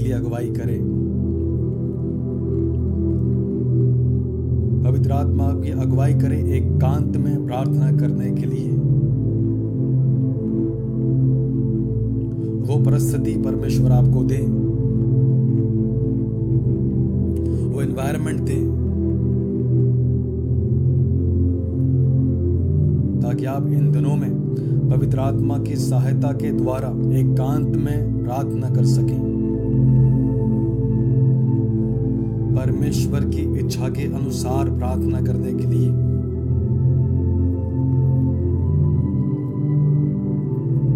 [0.00, 1.08] लिए अगुवाई करे।
[4.84, 8.70] पवित्र आत्मा आपकी अगुवाई करे एकांत में प्रार्थना करने के लिए।
[12.58, 14.68] वो परिस्थिति परमेश्वर आपको दे।
[17.64, 18.78] वो एनवायरनमेंट दे।
[23.22, 24.30] ताकि आप इन दिनों में
[24.90, 29.27] पवित्र आत्मा की सहायता के द्वारा एकांत में प्रार्थना कर सकें।
[32.88, 35.88] परमेश्वर की इच्छा के अनुसार प्रार्थना करने के लिए।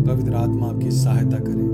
[0.06, 1.66] पवित्र आत्मा आपकी सहायता करे।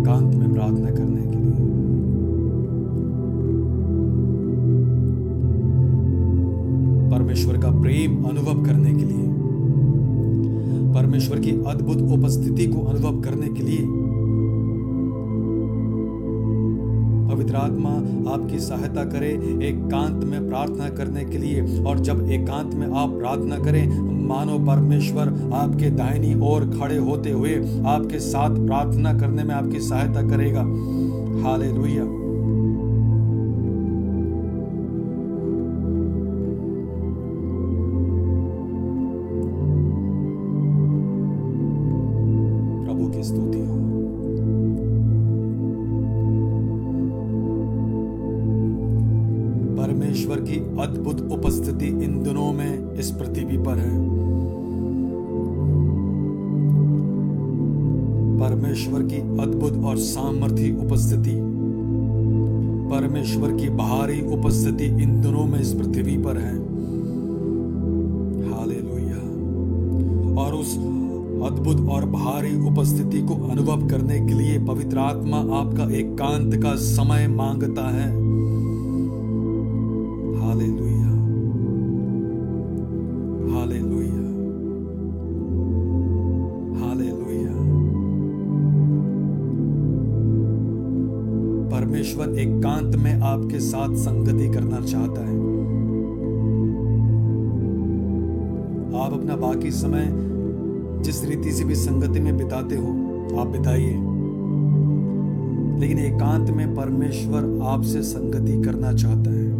[0.00, 1.52] एकांत में प्रार्थना करने के लिए।
[7.10, 9.28] परमेश्वर का प्रेम अनुभव करने के लिए।
[10.94, 14.01] परमेश्वर की अद्भुत उपस्थिति को अनुभव करने के लिए।
[17.52, 17.90] पवित्र आत्मा
[18.32, 19.28] आपकी सहायता करे,
[19.62, 25.28] एकांत में प्रार्थना करने के लिए। और जब एकांत में आप प्रार्थना करें, मानो परमेश्वर
[25.54, 27.54] आपके दाहिनी ओर खड़े होते हुए
[27.86, 30.62] आपके साथ प्रार्थना करने में आपकी सहायता करेगा।
[31.42, 32.21] हालेलुया।
[64.72, 66.56] उपस्थिति इन दिनों में इस पृथ्वी पर है।
[70.36, 70.76] और उस
[71.52, 76.74] अद्भुत और भारी उपस्थिति को अनुभव करने के लिए पवित्र आत्मा आपका एकांत एक का
[76.74, 78.21] समय माँगता है।
[93.62, 95.52] साथ संगति करना चाहता है।
[99.00, 100.12] आप अपना बाकी समय
[101.02, 102.88] जिस रीति से भी संगति में बिताते हो,
[103.40, 103.92] आप बिताइए।
[105.80, 109.51] लेकिन एकांत में परमेश्वर आपसे संगति करना चाहता है।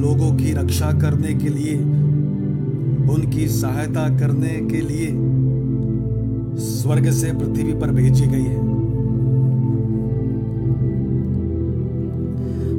[0.00, 1.76] लोगों की रक्षा करने के लिए,
[3.14, 5.06] उनकी सहायता करने के लिए
[6.58, 8.80] स्वर्ग से पृथ्वी पर भेजी गई है।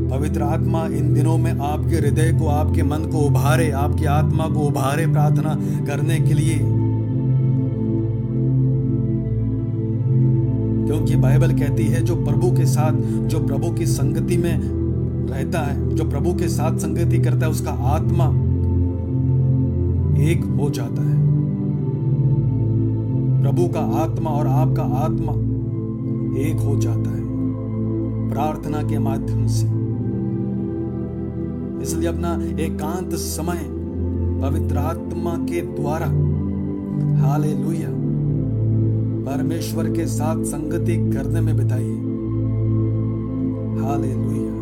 [0.10, 4.60] पवित्र आत्मा, इन दिनों में आपके हृदय को, आपके मन को उभारे, आपकी आत्मा को
[4.60, 5.56] उभारे प्रार्थना
[5.86, 6.60] करने के लिए।
[10.88, 12.94] क्योंकि बाइबल कहती है, जो प्रभु के साथ,
[13.28, 14.81] जो प्रभु की संगति में
[15.32, 18.26] रहता है, जो प्रभु के साथ संगति करता है, उसका आत्मा
[20.22, 21.22] एक हो जाता है।
[23.42, 25.32] प्रभु का आत्मा और आपका आत्मा
[26.40, 27.22] एक हो जाता है,
[28.30, 29.66] प्रार्थना के माध्यम से।
[31.82, 32.34] इसलिए अपना
[32.64, 33.70] एकांत समय
[34.42, 36.06] पवित्र आत्मा के द्वारा,
[37.28, 37.90] हालेलुया,
[39.26, 41.96] परमेश्वर के साथ संगति करने में बिताइए।
[43.86, 44.61] हालेलुया।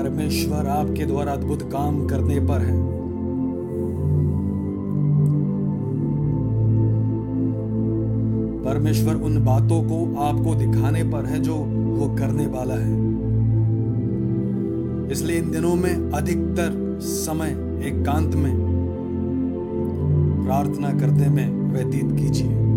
[0.00, 2.76] परमेश्वर आपके द्वारा अद्भुत काम करने पर है।
[8.64, 11.54] परमेश्वर उन बातों को आपको दिखाने पर है जो
[11.96, 12.94] वो करने वाला है।
[15.12, 17.50] इसलिए इन दिनों में अधिकतर समय
[17.84, 18.56] एकांत में
[20.44, 22.69] प्रार्थना करने में व्यतीत कीजिए।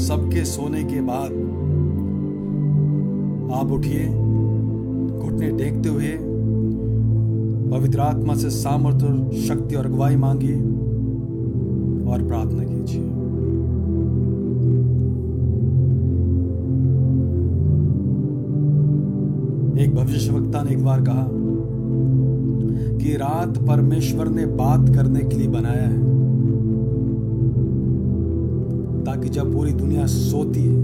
[0.00, 1.32] सबके सोने के बाद
[3.54, 4.06] आप उठिए,
[5.18, 6.16] घुटने टेकते हुए,
[7.70, 10.56] पवित्र आत्मा से सामर्थ्य शक्ति और अगुवाई मांगिए
[12.10, 13.02] और प्रार्थना कीजिए।
[19.84, 21.26] एक भविष्य वक्ता ने एक बार कहा
[22.98, 26.19] कि रात परमेश्वर ने बात करने के लिए बनाया है।
[29.20, 30.76] ताकि जब पूरी दुनिया सोती है,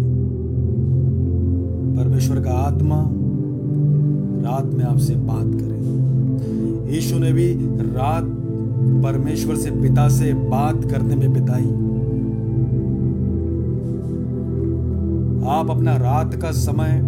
[1.96, 2.96] परमेश्वर का आत्मा
[4.44, 7.52] रात में आपसे बात करे। यीशु ने भी
[7.94, 8.24] रात
[9.02, 11.70] परमेश्वर से पिता से बात करने में बिताई।
[15.50, 17.00] आप अपना रात का समय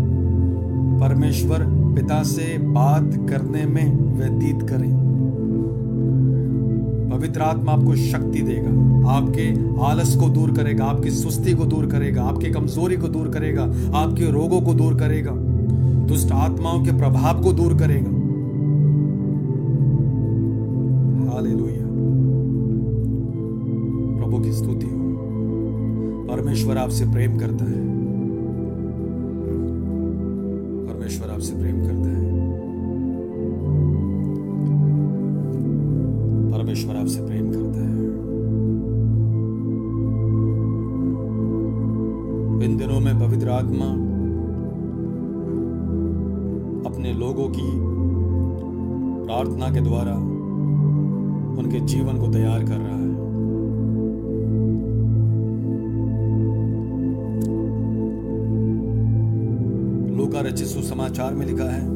[1.00, 1.66] परमेश्वर
[1.96, 5.07] पिता से बात करने में व्यतीत करें।
[7.18, 8.68] पवित्र आत्मा आपको शक्ति देगा।
[9.10, 13.62] आपके आलस को दूर करेगा, आपकी सुस्ती को दूर करेगा, आपकी कमज़ोरी को दूर करेगा,
[13.94, 15.32] आपके रोगों को दूर करेगा,
[16.06, 18.18] दुष्ट आत्माओं के प्रभाव को दूर करेगा।
[24.18, 24.98] प्रभु की स्तुति हो।
[26.30, 27.88] परमेश्वर आपसे प्रेम करता है।
[30.86, 32.37] परमेश्वर आपसे प्रेम करता है।
[36.78, 37.96] परमेश्वर आपसे प्रेम करता है।
[42.64, 43.86] इन दिनों में पवित्र आत्मा
[46.90, 47.70] अपने लोगों की
[49.26, 50.14] प्रार्थना के द्वारा
[51.58, 53.06] उनके जीवन को तैयार कर रहा है।
[60.16, 61.86] लूका रचित सुसमाचार में लिखा है,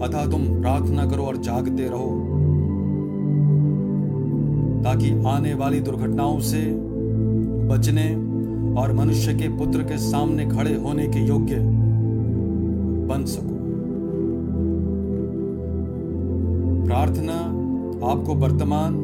[0.00, 2.25] अतः तुम प्रार्थना करो और जागते रहो।
[4.86, 6.60] ताकि आने वाली दुर्घटनाओं से
[7.68, 8.14] बचने
[8.80, 11.56] और मनुष्य के पुत्र के सामने खड़े होने के योग्य
[13.08, 13.56] बन सको।
[16.86, 17.34] प्रार्थना
[18.12, 18.94] आपको वर्तमान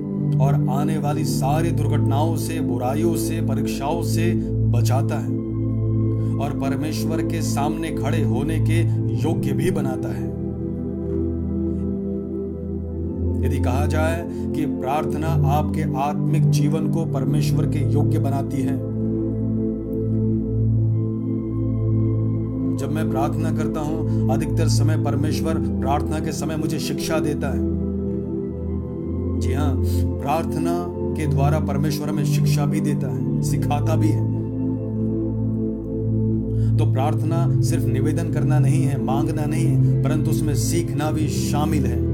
[0.41, 4.33] और आने वाली सारी दुर्घटनाओं से, बुराइयों से, परीक्षाओं से
[4.71, 5.37] बचाता है
[6.39, 8.81] और परमेश्वर के सामने खड़े होने के
[9.23, 10.32] योग्य भी बनाता है।
[13.83, 18.77] कहा जाए कि प्रार्थना आपके आत्मिक जीवन को परमेश्वर के योग्य बनाती है।
[22.77, 27.71] जब मैं प्रार्थना करता हूँ, अधिकतर समय परमेश्वर प्रार्थना के समय मुझे शिक्षा देता है।
[29.41, 29.75] जी हाँ
[30.21, 30.87] प्रार्थना
[31.17, 34.31] के द्वारा परमेश्वर हमें शिक्षा भी देता है, सिखाता भी है।
[36.77, 41.87] तो प्रार्थना सिर्फ़ निवेदन करना नहीं है, मांगना नहीं है, परंतु उसमें सीखना भी शामिल
[41.87, 42.12] है।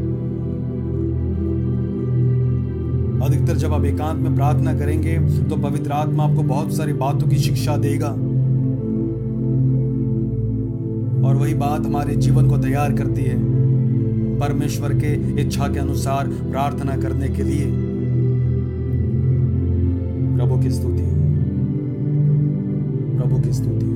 [3.29, 7.37] अधिकतर जब आप एकांत में प्रार्थना करेंगे तो पवित्र आत्मा आपको बहुत सारी बातों की
[7.39, 8.11] शिक्षा देगा।
[11.29, 13.37] और वही बात हमारे जीवन को तैयार करती है,
[14.39, 17.67] परमेश्वर के इच्छा के अनुसार प्रार्थना करने के लिए।
[20.37, 21.03] प्रभु की स्तुति।
[23.17, 23.87] प्रभु की स्तुति।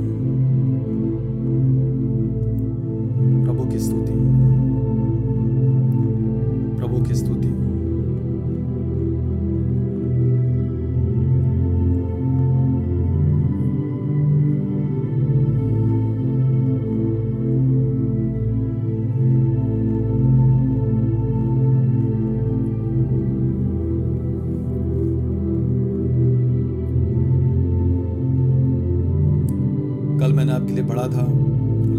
[30.32, 31.24] कल मैंने आपके लिए पढ़ा था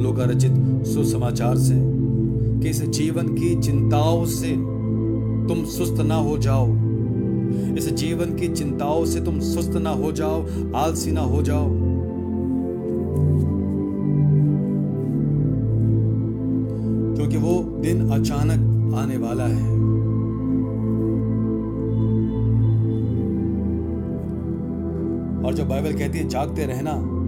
[0.01, 0.51] लोका रचित
[0.85, 1.75] सुसमाचार से,
[2.61, 4.51] कि इस जीवन की चिंताओं से
[5.47, 6.67] तुम सुस्त ना हो जाओ।
[7.77, 11.67] इस जीवन की चिंताओं से तुम सुस्त ना हो जाओ, आलसी ना हो जाओ।
[17.15, 19.71] क्योंकि वो दिन अचानक आने वाला है।
[25.43, 27.22] और जो बाइबल कहती है, जागते रहना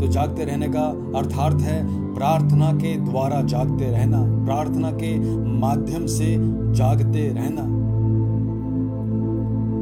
[0.00, 0.82] तो जागते रहने का
[1.18, 6.36] अर्थार्थ है प्रार्थना के द्वारा जागते रहना, प्रार्थना के माध्यम से
[6.74, 7.78] जागते रहना।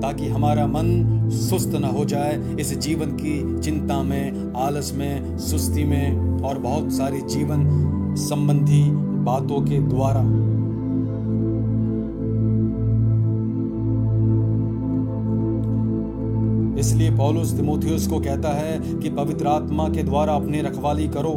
[0.01, 5.85] ताकि हमारा मन सुस्त न हो जाए, इस जीवन की चिंता में, आलस में, सुस्ती
[5.85, 7.67] में और बहुत सारी जीवन
[8.19, 8.91] संबंधी
[9.25, 10.56] बातों के द्वारा।
[16.87, 21.33] इसलिए पौलुस तिमोथियस को कहता है कि पवित्र आत्मा के द्वारा अपनी रखवाली करो।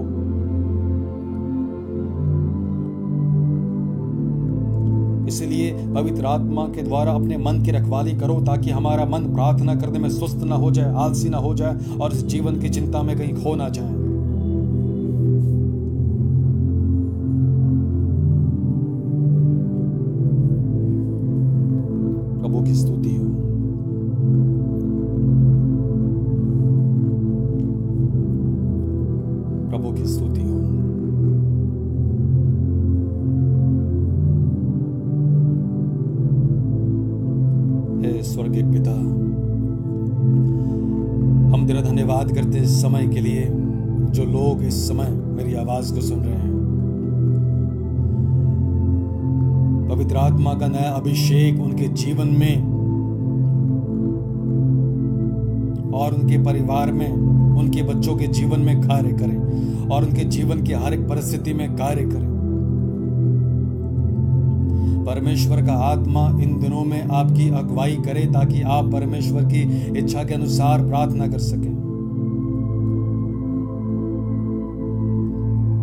[5.28, 10.00] इसलिए पवित्र आत्मा के द्वारा अपने मन की रखवाली करो ताकि हमारा मन प्रार्थना करने
[10.00, 13.18] में सुस्त ना हो जाए, आलसी ना हो जाए और इस जीवन की चिंता में
[13.18, 13.99] कहीं खो ना जाए।
[38.00, 38.92] हे स्वर्गीय पिता।
[41.54, 43.48] हम तेरा धन्यवाद करते इस समय के लिए
[44.12, 46.58] जो लोग इस समय मेरी आवाज़ को सुन रहे हैं।
[49.90, 52.64] पवित्र आत्मा का नया अभिषेक उनके जीवन में
[55.94, 57.12] और उनके परिवार में,
[57.60, 61.76] उनके बच्चों के जीवन में कार्य करें और उनके जीवन की हर एक परिस्थिति में
[61.76, 62.39] कार्य करें।
[65.10, 70.34] परमेश्वर का आत्मा इन दिनों में आपकी अगुवाई करे ताकि आप परमेश्वर की इच्छा के
[70.34, 71.76] अनुसार प्रार्थना कर सकें।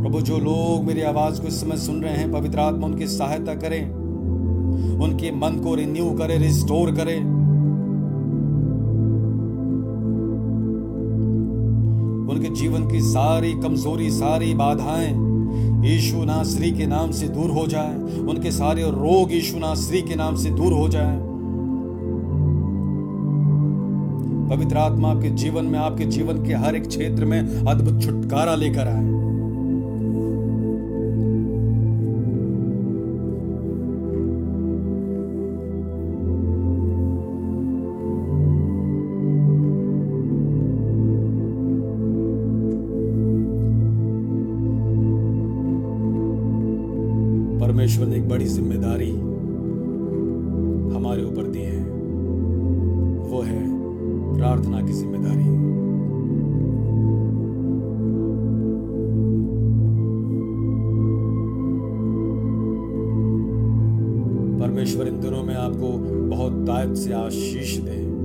[0.02, 3.54] प्रभु, जो लोग मेरी आवाज़ को इस समय सुन रहे हैं, पवित्र आत्मा, उनकी सहायता
[3.54, 3.90] करें।
[5.00, 7.18] उनके मन को रिन्यू करे रिस्टोर करे।
[12.34, 15.25] उनके जीवन की सारी कमज़ोरी, सारी बाधाएँ
[15.86, 20.36] यीशु नासरी के नाम से दूर हो जाए, उनके सारे रोग यीशु नासरी के नाम
[20.36, 21.16] से दूर हो जाए।
[24.50, 28.88] पवित्र आत्मा आपके जीवन में, आपके जीवन के हर एक क्षेत्र में अद्भुत छुटकारा लेकर
[28.88, 29.15] आए।
[66.84, 68.16] बहुत से आशीष दे।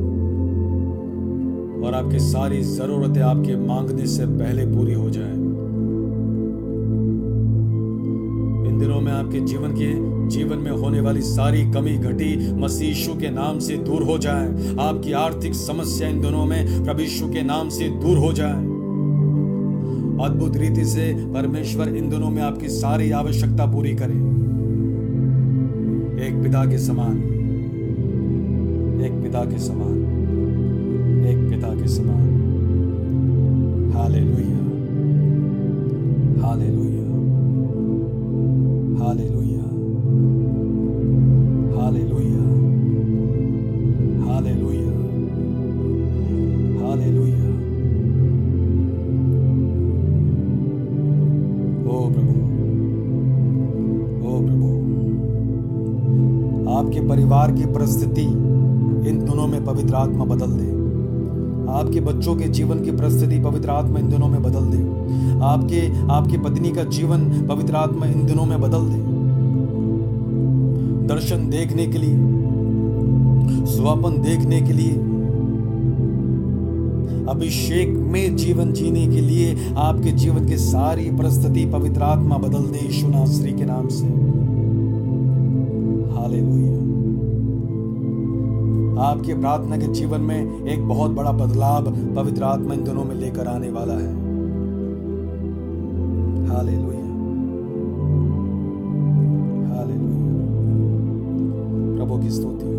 [1.88, 5.34] और आपकी सारी जरूरतें आपके मांगने से पहले पूरी हो जाए।
[8.70, 9.94] इन दिनों में आपके जीवन के,
[10.28, 14.48] जीवन में होने वाली सारी कमी, घटी मसीशु के नाम से दूर हो जाए।
[14.80, 18.64] आपकी आर्थिक समस्या इन दिनों में प्रभु के नाम से दूर हो जाए।
[20.30, 24.42] अद्भुत रीति से परमेश्वर इन दिनों में आपकी सारी आवश्यकता पूरी करे।
[26.28, 27.41] एक पिता के समान।
[29.32, 32.41] पिता के समान एक पिता के समान।
[61.92, 64.78] आपके बच्चों के जीवन की परिस्थिति पवित्र आत्मा इन दिनों में बदल दे।
[65.44, 68.98] आपके, आपकी पत्नी का जीवन पवित्र आत्मा इन दिनों में बदल दे।
[71.08, 72.14] दर्शन देखने के लिए,
[73.66, 74.92] स्वपन देखने के लिए,
[77.30, 82.86] अभिषेक में जीवन जीने के लिए आपके जीवन की सारी परिस्थिति पवित्र आत्मा बदल दे।
[82.86, 83.08] यीशु
[83.58, 84.41] के नाम से।
[89.02, 93.48] आपके प्रार्थना के जीवन में एक बहुत बड़ा बदलाव पवित्र आत्मा इन दिनों में लेकर
[93.48, 94.32] आने वाला है।
[101.98, 102.72] प्रभु की स्तुति हो।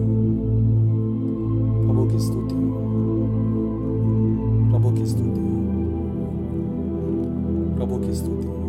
[1.87, 2.55] प्रभु की स्तुति
[4.73, 5.37] प्रभु की स्तुति हो।
[7.77, 8.62] प्रभु की स्तुति हो।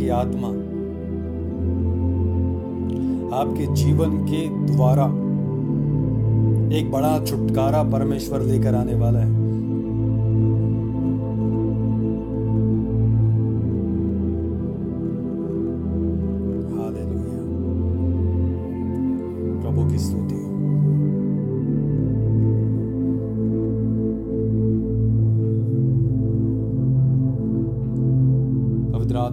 [0.00, 0.48] की आत्मा,
[3.36, 5.06] आपके जीवन के द्वारा
[6.76, 9.38] एक बड़ा छुटकारा परमेश्वर लेकर आने वाला है।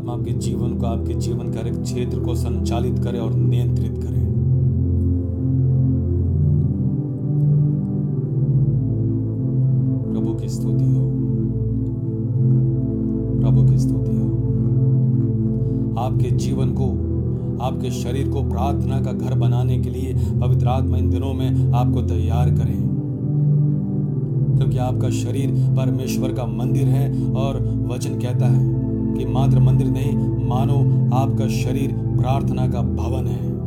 [0.10, 0.57] आपके जीवन
[0.98, 4.26] आपके जीवन के एक क्षेत्र को संचालित करे और नियंत्रित करे।
[10.14, 11.12] प्रभु की स्तुति हो।
[13.42, 14.28] प्रभु की स्तुति हो।
[16.00, 16.84] आपके जीवन को,
[17.64, 22.02] आपके शरीर को प्रार्थना का घर बनाने के लिए पवित्र आत्मा इन दिनों में आपको
[22.02, 22.88] तैयार करें।
[24.58, 27.56] क्योंकि आपका शरीर परमेश्वर का मंदिर है और
[27.92, 28.87] वचन कहता है
[29.18, 30.76] कि मात्र मंदिर नहीं, मानो
[31.16, 33.58] आपका शरीर प्रार्थना का भवन है।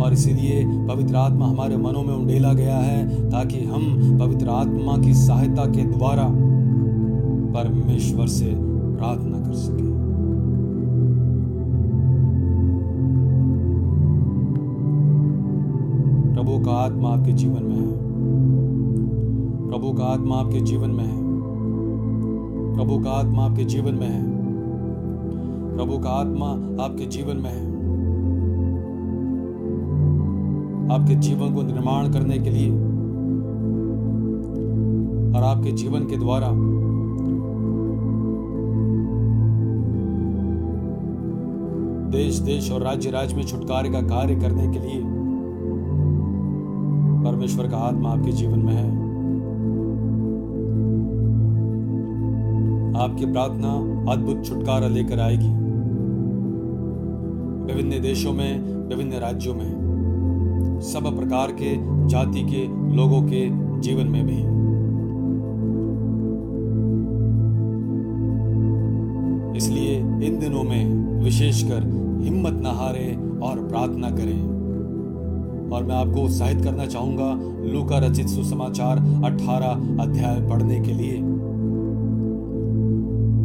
[0.00, 3.82] और इसीलिए पवित्र आत्मा हमारे मनों में उंडेला गया है, ताकि हम
[4.18, 6.28] पवित्र आत्मा की सहायता के द्वारा
[7.54, 8.54] परमेश्वर से
[8.96, 9.96] प्रार्थना कर सके।
[16.34, 17.85] प्रभु का आत्मा आपके जीवन में है।
[19.96, 21.26] का आत्मा आपके जीवन में है।
[22.76, 24.24] प्रभु का आत्मा आपके जीवन में है।
[25.76, 26.46] प्रभु का आत्मा
[26.84, 27.76] आपके जीवन में है।
[30.90, 32.70] आपके जीवन को निर्माण करने के लिए
[35.36, 36.50] और आपके जीवन के द्वारा
[42.10, 45.02] देश देश और राज्य राज्य में छुटकारे का कार्य करने के लिए
[47.24, 49.05] परमेश्वर का आत्मा आपके जीवन में है।
[52.96, 53.72] आपकी प्रार्थना
[54.12, 55.48] अद्भुत छुटकारा लेकर आएगी।
[57.72, 59.86] विभिन्न देशों में, विभिन्न राज्यों में,
[60.80, 61.76] सब प्रकार के,
[62.08, 63.48] जाति के, लोगों के
[63.80, 64.56] जीवन में भी।
[69.56, 71.82] इसलिए इन दिनों में विशेषकर
[72.22, 74.56] हिम्मत न हारे और प्रार्थना करें।
[75.72, 77.40] और मैं आपको उत्साहित करना चाहूँगा
[77.72, 81.25] लूका रचित सुसमाचार 18 अध्याय पढ़ने के लिए।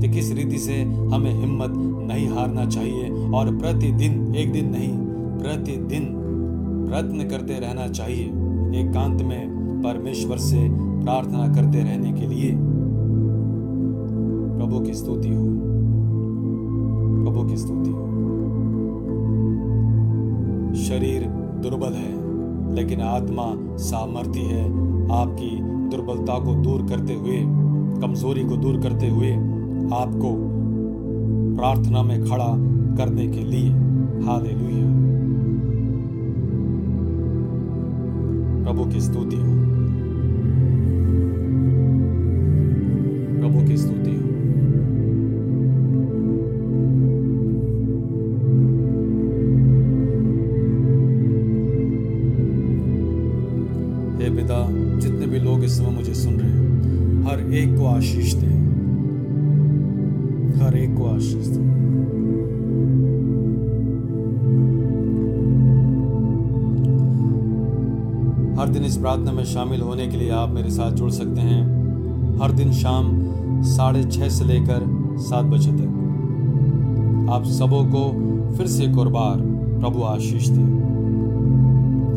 [0.01, 1.73] कि किस रीति से हमें हिम्मत
[2.07, 4.97] नहीं हारना चाहिए और प्रतिदिन, एक दिन नहीं,
[5.39, 6.17] प्रतिदिन
[6.89, 8.25] प्रयत्न करते रहना चाहिए।
[8.81, 12.51] एकांत में परमेश्वर से प्रार्थना करते रहने के लिए
[14.57, 15.43] प्रभु की स्तुति हो।
[17.25, 18.07] प्रभु की स्तुति हो।
[20.75, 21.21] शरीर
[21.63, 22.21] दुर्बल है,
[22.75, 24.65] लेकिन आत्मा सामर्थ्य है।
[25.11, 27.37] आपकी दुर्बलता को दूर करते हुए,
[28.01, 29.50] कमज़ोरी को दूर करते हुए
[29.93, 30.35] आपको
[31.57, 32.49] प्रार्थना में खड़ा
[32.97, 33.69] करने के लिए।
[34.25, 34.61] हाले
[38.63, 39.60] प्रभु की स्तुति हो।
[69.11, 71.63] प्रार्थना में शामिल होने के लिए आप मेरे साथ जुड़ सकते हैं।
[72.39, 73.07] हर दिन शाम
[73.61, 74.85] साढ़े छः से लेकर
[75.17, 78.03] सात बजे तक। आप सबों को
[78.53, 79.41] फिर से एक और बार
[79.79, 80.61] प्रभु आशीष दे।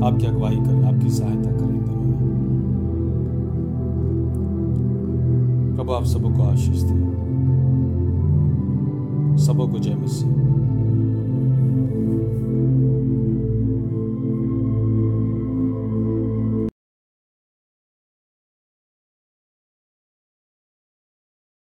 [0.06, 1.82] आपकी अगुवाई करें, आपकी सहायता करें
[5.76, 6.96] प्रभु, आप सबों को आशीष दे।
[9.44, 10.43] सबों को जय मसीह।